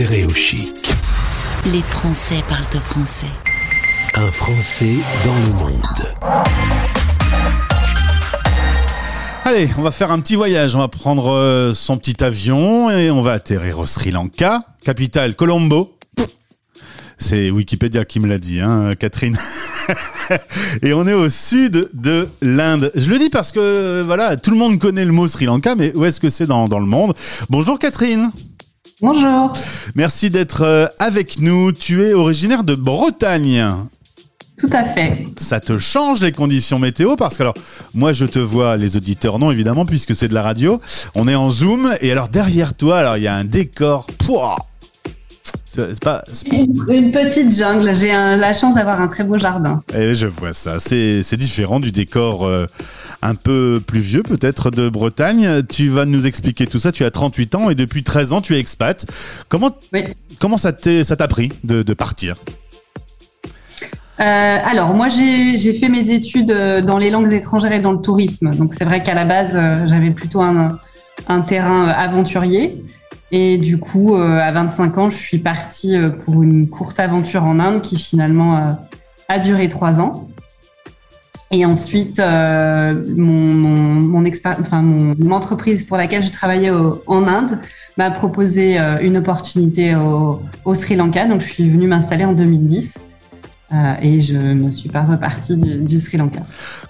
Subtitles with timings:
[0.00, 0.94] Stéréochic.
[1.66, 3.26] Les Français parlent français.
[4.14, 4.94] Un Français
[5.26, 5.82] dans le monde.
[9.44, 10.74] Allez, on va faire un petit voyage.
[10.74, 15.34] On va prendre euh, son petit avion et on va atterrir au Sri Lanka, capitale
[15.34, 15.98] Colombo.
[17.18, 19.36] C'est Wikipédia qui me l'a dit, hein, Catherine.
[20.82, 22.90] et on est au sud de l'Inde.
[22.94, 25.94] Je le dis parce que voilà, tout le monde connaît le mot Sri Lanka, mais
[25.94, 27.12] où est-ce que c'est dans, dans le monde?
[27.50, 28.32] Bonjour Catherine.
[29.02, 29.52] Bonjour.
[29.94, 31.72] Merci d'être euh, avec nous.
[31.72, 33.64] Tu es originaire de Bretagne.
[34.58, 35.24] Tout à fait.
[35.38, 37.16] Ça te change les conditions météo?
[37.16, 37.54] Parce que alors
[37.94, 40.80] moi je te vois, les auditeurs non évidemment puisque c'est de la radio.
[41.14, 44.06] On est en zoom et alors derrière toi alors il y a un décor.
[44.18, 44.56] Pouah
[45.72, 47.94] c'est pas, Une petite jungle.
[47.94, 49.82] J'ai la chance d'avoir un très beau jardin.
[49.94, 50.80] Et eh, je vois ça.
[50.80, 52.66] C'est différent du décor euh,
[53.22, 55.62] un peu plus vieux peut-être de Bretagne.
[55.62, 56.90] Tu vas nous expliquer tout ça.
[56.90, 59.06] Tu as 38 ans et depuis 13 ans tu es expat.
[59.48, 59.70] Comment,
[60.40, 62.34] comment ça t'a pris de, de partir?
[64.18, 64.22] Euh,
[64.64, 68.50] alors, moi, j'ai fait mes études euh, dans les langues étrangères et dans le tourisme.
[68.50, 70.78] Donc, c'est vrai qu'à la base, j'avais plutôt un,
[71.28, 72.74] un, terrain aventurier.
[73.32, 77.44] Et du coup, euh, à 25 ans, je suis partie euh, pour une courte aventure
[77.44, 78.70] en Inde qui finalement euh,
[79.28, 80.26] a duré trois ans.
[81.52, 82.22] Et ensuite,
[83.16, 84.24] mon,
[85.32, 87.58] entreprise pour laquelle je travaillais en Inde
[87.96, 91.26] m'a proposé une opportunité au, Sri Lanka.
[91.26, 92.94] Donc, je suis venue m'installer en 2010.
[93.72, 96.40] Euh, et je ne suis pas repartie du, Sri Lanka.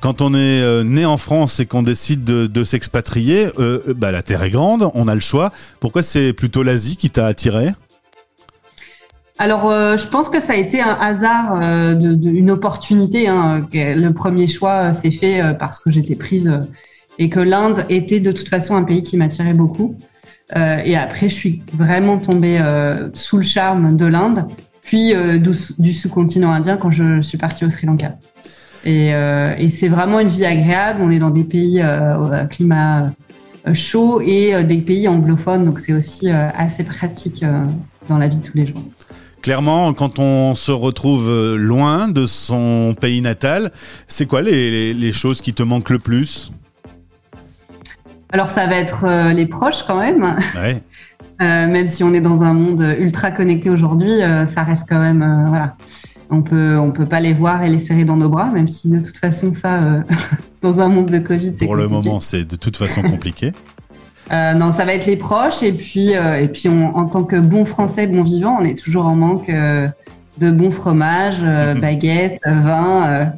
[0.00, 4.22] Quand on est euh, né en France et qu'on décide de, s'expatrier, euh, bah, la
[4.22, 5.50] terre est grande, on a le choix.
[5.80, 7.70] Pourquoi c'est plutôt l'Asie qui t'a attiré?
[9.40, 13.28] Alors, je pense que ça a été un hasard, de, une opportunité.
[13.28, 16.52] Hein, le premier choix s'est fait parce que j'étais prise
[17.20, 19.96] et que l'Inde était de toute façon un pays qui m'attirait beaucoup.
[20.56, 22.60] et après, je suis vraiment tombée
[23.14, 24.44] sous le charme de l'Inde
[24.88, 25.38] puis euh,
[25.78, 28.16] du, sous-continent indien quand je suis partie au Sri Lanka.
[28.86, 31.00] Et, euh, c'est vraiment une vie agréable.
[31.02, 33.12] On est dans des pays euh, climat
[33.74, 37.44] chaud et des pays anglophones, donc c'est aussi assez pratique
[38.08, 38.82] dans la vie de tous les jours.
[39.42, 43.70] Clairement, quand on se retrouve loin de son pays natal,
[44.06, 46.50] c'est quoi les, choses qui te manquent le plus?
[48.32, 50.36] Alors ça va être les proches quand même.
[50.56, 50.82] Ouais.
[51.40, 54.98] Euh, même si on est dans un monde ultra connecté aujourd'hui, euh, ça reste quand
[54.98, 55.76] même euh, voilà.
[56.30, 58.88] On peut on peut pas les voir et les serrer dans nos bras, même si
[58.88, 59.78] de toute façon ça,
[60.62, 63.52] dans un monde de Covid, pour le moment c'est de toute façon compliqué.
[64.30, 68.08] non, ça va être les proches et puis et puis en tant que bon Français,
[68.08, 71.80] bon vivant, on est toujours en manque de bons fromages, mhm.
[71.80, 73.30] baguettes, vin,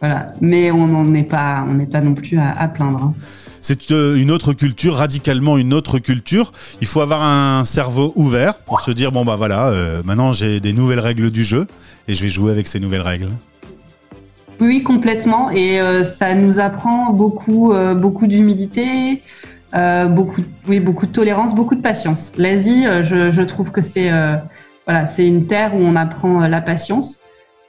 [0.00, 0.30] voilà.
[0.40, 3.04] Mais on n'en est pas on n'est pas non plus à, plaindre.
[3.04, 3.14] Hein
[3.62, 6.52] c'est euh, une autre culture, radicalement une autre culture.
[6.80, 10.60] Il faut avoir un cerveau ouvert pour se dire bon bah voilà, euh, maintenant j'ai
[10.60, 11.66] des nouvelles règles du jeu
[12.08, 13.30] et je vais jouer avec ces nouvelles règles.
[14.60, 15.50] Oui, complètement.
[15.50, 19.22] Et euh, ça nous apprend beaucoup, beaucoup d'humilité,
[19.72, 22.32] beaucoup, oui, beaucoup de tolérance, beaucoup de patience.
[22.36, 24.10] L'Asie, je, trouve que c'est
[24.86, 27.20] voilà, c'est une terre où on apprend la patience.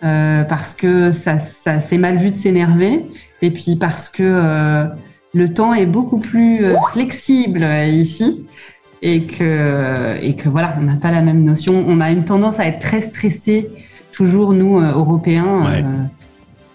[0.01, 3.05] parce que ça, ça c'est mal vu de s'énerver
[3.43, 4.89] et puis parce que
[5.33, 8.45] le temps est beaucoup plus euh, flexible euh, ici
[9.01, 11.83] et que, et que voilà, on n'a pas la même notion.
[11.88, 13.69] On a une tendance à être très stressé,
[14.11, 15.66] toujours nous, euh, Européens.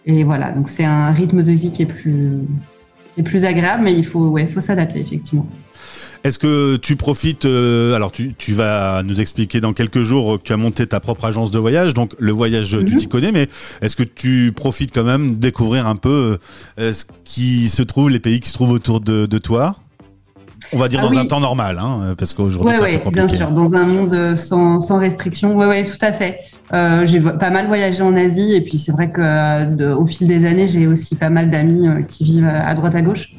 [0.04, 2.40] et voilà, donc c'est un rythme de vie qui est plus,
[3.16, 5.46] est plus agréable, mais il faut, ouais, faut s'adapter, effectivement.
[6.24, 10.42] Est-ce que tu profites euh, Alors, tu, tu, vas nous expliquer dans quelques jours que
[10.42, 12.96] tu as monté ta propre agence de voyage, donc le voyage, tu mhm.
[12.96, 13.48] t'y connais, mais
[13.82, 16.38] est-ce que tu profites quand même de découvrir un peu
[16.78, 19.76] euh, ce qui se trouve, les pays qui se trouvent autour de, de toi?
[20.72, 23.26] On va dire ah dans un temps normal, hein, parce qu'aujourd'hui c'est un peu compliqué.
[23.26, 26.40] Bien sûr, dans un monde sans, sans restriction, oui, oui, tout à fait.
[26.74, 30.44] Euh, j'ai pas mal voyagé en Asie et puis c'est vrai que au fil des
[30.44, 33.30] années, j'ai aussi pas mal d'amis qui vivent à droite à gauche.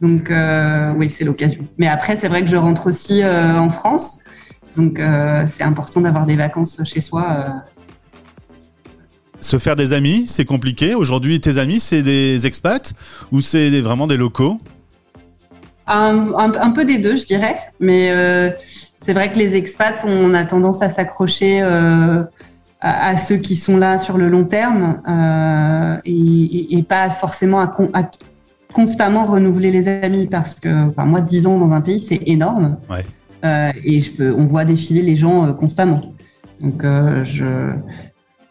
[0.00, 1.66] Donc euh, oui, c'est l'occasion.
[1.78, 4.18] Mais après, c'est vrai que je rentre aussi euh, en France.
[4.76, 7.62] Donc euh, c'est important d'avoir des vacances chez soi.
[9.40, 10.94] Se faire des amis, c'est compliqué.
[10.94, 12.92] Aujourd'hui, tes amis, c'est des expats
[13.32, 14.60] ou c'est vraiment des locaux?
[15.86, 17.56] Un, peu des deux, je dirais.
[17.80, 18.54] Mais
[18.98, 21.62] c'est vrai que les expats, on a tendance à s'accrocher
[22.80, 25.00] à, ceux qui sont là sur le long terme
[26.04, 28.10] et, pas forcément à, à,
[28.72, 32.78] constamment renouveler les amis parce que enfin, moi, 10 ans dans un pays, c'est énorme.
[33.44, 36.14] Euh, et je peux, on voit défiler les gens euh, constamment.
[36.60, 37.46] Donc, euh, je,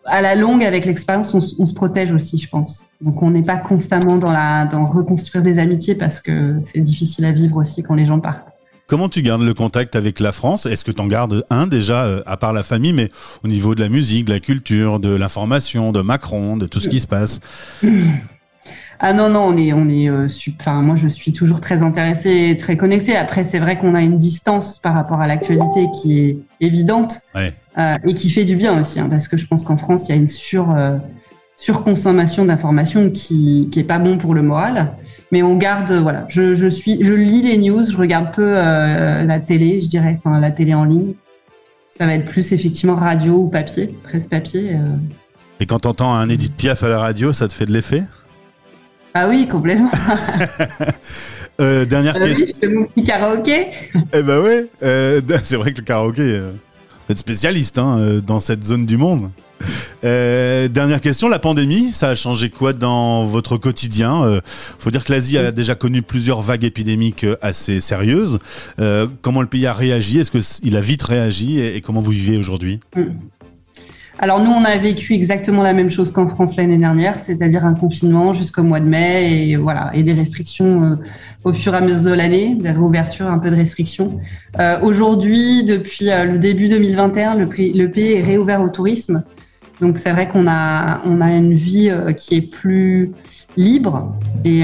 [0.05, 2.83] à la longue, avec l'expérience, on, se protège aussi, je pense.
[3.01, 7.25] Donc, on n'est pas constamment dans, la, dans reconstruire des amitiés parce que c'est difficile
[7.25, 8.47] à vivre aussi quand les gens partent.
[8.87, 10.65] Comment tu gardes le contact avec la France?
[10.65, 13.11] Est-ce que tu en gardes un déjà, à part la famille, mais
[13.43, 16.89] au niveau de la musique, de la culture, de l'information, de Macron, de tout ce
[16.89, 17.39] qui se passe?
[19.01, 20.27] Ah non, non, on est, on est, euh,
[20.81, 23.15] moi je suis toujours très intéressée et très connectée.
[23.15, 27.53] Après, c'est vrai qu'on a une distance par rapport à l'actualité qui est évidente Ouais.
[27.77, 30.09] euh, et qui fait du bien aussi, hein, parce que je pense qu'en France, il
[30.09, 30.97] y a une sur, euh,
[31.55, 34.91] surconsommation d'informations qui, qui est pas bon pour le moral.
[35.31, 39.39] Mais on garde, voilà, je, je suis, je lis les news, je regarde peu la
[39.39, 41.13] télé, je dirais, enfin la télé en ligne.
[41.97, 44.75] Ça va être plus effectivement radio ou papier, presse papier.
[45.59, 48.01] Et quand t'entends un Edith Piaf à la radio, ça te fait de l'effet?
[49.13, 49.91] Ah oui, complètement.
[51.61, 52.47] Euh, Dernière oui, question.
[52.47, 53.67] je fais mon petit karaoké.
[54.13, 58.21] Eh ben ouais, euh, c'est vrai que le karaoké, euh, vous êtes spécialiste hein, euh,
[58.21, 59.29] dans cette zone du monde.
[60.05, 65.03] Euh, dernière question, la pandémie, ça a changé quoi dans votre quotidien euh, Faut dire
[65.03, 68.39] que l'Asie a déjà connu plusieurs vagues épidémiques euh, assez sérieuses.
[68.79, 70.19] Euh, comment le pays a réagi?
[70.19, 72.79] Est-ce qu'il a vite réagi et, et comment vous vivez aujourd'hui?
[74.21, 77.73] Alors nous, on a vécu exactement la même chose qu'en France l'année dernière, c'est-à-dire un
[77.73, 80.95] confinement jusqu'au mois de mai et voilà et des restrictions euh,
[81.45, 84.19] au fur et à mesure de l'année, des réouvertures, un peu de restrictions.
[84.59, 89.23] Euh, Aujourd'hui, depuis euh, le début 2021, le, pays est réouvert au tourisme.
[89.79, 93.13] Donc c'est vrai qu'on a on a une vie qui est plus
[93.55, 94.13] libre
[94.43, 94.63] et,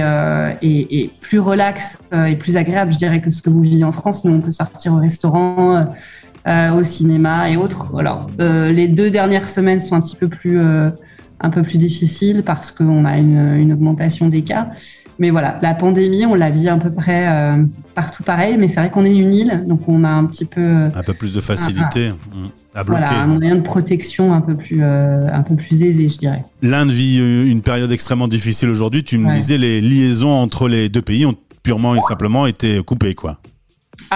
[0.62, 3.94] et, et plus relaxe et plus agréable, je dirais, que ce que vous vivez en
[3.94, 4.26] France.
[4.26, 5.86] Nous, on peut sortir au restaurant.
[6.48, 7.88] Euh, au cinéma et autres.
[7.98, 10.90] Alors, euh, les deux dernières semaines sont un petit peu plus, euh,
[11.40, 14.70] un peu plus difficiles parce qu'on a une, une augmentation des cas.
[15.18, 17.26] Mais voilà, la pandémie, on la vit à peu près
[17.94, 20.84] partout pareil, mais c'est vrai qu'on est une île, donc on a un petit peu
[20.94, 22.12] Un peu plus de facilité
[22.74, 23.02] à bloquer.
[23.06, 26.42] voilà, un moyen de protection un peu plus, un peu plus aisé, je dirais.
[26.62, 29.06] L'Inde vit une période extrêmement difficile aujourd'hui.
[29.06, 29.36] Tu me Ouais.
[29.36, 33.40] disais les liaisons entre les deux pays ont purement et simplement été coupées, quoi.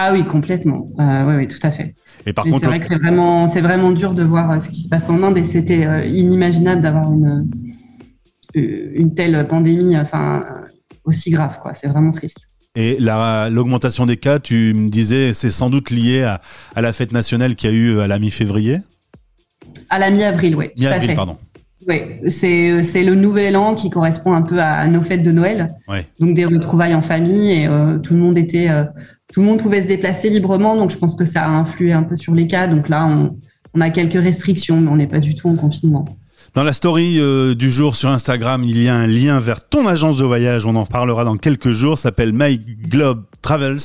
[0.02, 0.88] Ah oui, complètement.
[0.98, 1.92] Euh, oui, oui, tout à fait.
[2.24, 4.58] Et par Et contre, c'est vrai que c'est vraiment, c'est vraiment dur de voir euh,
[4.58, 7.46] ce qui se passe en Inde et c'était euh, inimaginable d'avoir une,
[8.56, 10.42] euh, une telle pandémie, enfin,
[11.04, 11.74] aussi grave, quoi.
[11.74, 12.38] C'est vraiment triste.
[12.76, 16.40] Et la- l'augmentation des cas, tu me disais, c'est sans doute lié à,
[16.74, 18.78] à la fête nationale qu'il y a eu à la mi-février?
[19.90, 20.70] À la mi-avril, oui.
[20.78, 21.36] Mi-avril, pardon.
[21.88, 25.72] Oui, c'est c'est le nouvel an qui correspond un peu à nos fêtes de Noël.
[25.88, 26.06] Ouais.
[26.18, 28.84] Donc des retrouvailles en famille et euh, tout le monde était, euh,
[29.32, 30.76] tout le monde pouvait se déplacer librement.
[30.76, 32.66] Donc je pense que ça a influé un peu sur les cas.
[32.66, 33.36] Donc là, on,
[33.74, 36.04] on a quelques restrictions, mais on n'est pas du tout en confinement.
[36.52, 39.86] Dans la story euh, du jour sur Instagram, il y a un lien vers ton
[39.86, 40.66] agence de voyage.
[40.66, 41.96] On en parlera dans quelques jours.
[41.96, 43.78] Ça s'appelle My Globe Travels.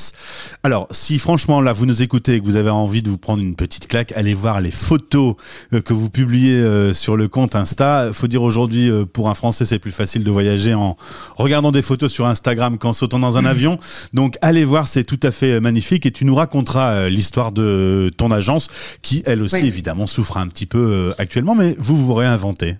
[0.62, 3.42] Alors, si franchement là vous nous écoutez et que vous avez envie de vous prendre
[3.42, 5.34] une petite claque, allez voir les photos
[5.72, 8.10] euh, que vous publiez euh, sur le compte Insta.
[8.12, 10.96] Faut dire aujourd'hui euh, pour un Français c'est plus facile de voyager en
[11.36, 13.78] regardant des photos sur Instagram qu'en sautant dans un avion.
[14.12, 18.30] Donc allez voir, c'est tout à fait magnifique et tu nous raconteras l'histoire de ton
[18.30, 18.68] agence
[19.02, 19.68] qui elle aussi Oui.
[19.68, 22.76] évidemment souffre un petit peu actuellement, mais vous vous réinventez.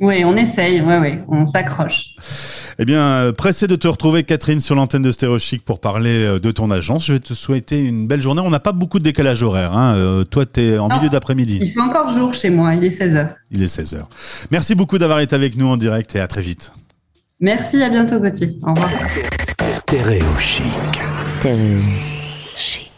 [0.00, 2.06] Oui, on essaye, ouais, ouais, on s'accroche.
[2.78, 6.24] Eh bien, euh, pressé de te retrouver, Catherine, sur l'antenne de Stéréo Chic pour parler
[6.24, 7.06] euh, de ton agence.
[7.06, 8.40] Je vais te souhaiter une belle journée.
[8.44, 9.76] On n'a pas beaucoup de décalage horaire.
[9.76, 9.94] Hein.
[9.94, 10.96] Euh, toi, tu es en Non.
[10.96, 11.58] milieu d'après-midi.
[11.62, 13.28] Il fait encore jour chez moi, il est 16h.
[13.50, 14.02] Il est 16h.
[14.50, 16.72] Merci beaucoup d'avoir été avec nous en direct et à très vite.
[17.40, 18.56] Merci, à bientôt Gauthier.
[18.62, 18.90] Au revoir.
[19.70, 20.64] Stéréo chic.
[21.26, 21.78] Stéréo
[22.56, 22.91] chic.